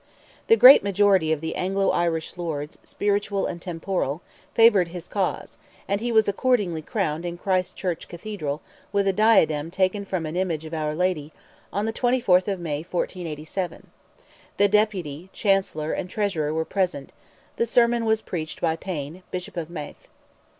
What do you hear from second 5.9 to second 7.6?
he was accordingly crowned in